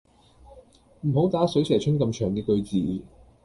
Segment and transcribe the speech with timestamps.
[1.01, 3.03] 唔好打水蛇春咁長嘅句字